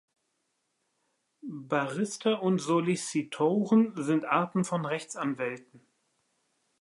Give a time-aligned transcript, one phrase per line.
[1.43, 5.79] Barrister und Solicitoren sind Arten von Rechtsanwälten